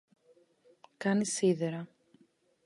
Κάνει 0.97 1.25
σίδερα. 1.25 1.87